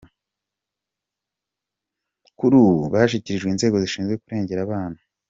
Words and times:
Kuri 2.37 2.53
ubu 2.61 2.75
bashyikirijwe 2.93 3.49
inzego 3.51 3.75
zishinzwe 3.83 4.13
kurengera 4.23 4.61
abaan. 4.65 4.93